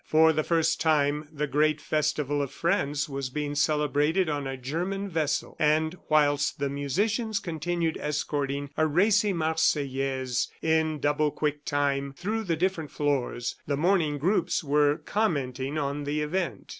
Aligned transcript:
For 0.03 0.33
the 0.33 0.43
first 0.43 0.81
time 0.81 1.27
the 1.31 1.45
great 1.45 1.79
festival 1.79 2.41
of 2.41 2.49
France 2.51 3.07
was 3.07 3.29
being 3.29 3.53
celebrated 3.53 4.29
on 4.29 4.47
a 4.47 4.57
German 4.57 5.07
vessel, 5.07 5.55
and 5.59 5.95
whilst 6.09 6.57
the 6.57 6.69
musicians 6.71 7.39
continued 7.39 7.99
escorting 8.01 8.71
a 8.75 8.87
racy 8.87 9.31
Marseillaise 9.31 10.47
in 10.59 10.97
double 10.97 11.29
quick 11.29 11.65
time 11.65 12.13
through 12.17 12.45
the 12.45 12.55
different 12.57 12.89
floors, 12.89 13.57
the 13.67 13.77
morning 13.77 14.17
groups 14.17 14.63
were 14.63 14.97
commenting 14.97 15.77
on 15.77 16.05
the 16.05 16.21
event. 16.21 16.69